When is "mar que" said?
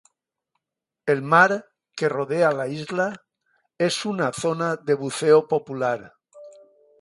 1.33-2.09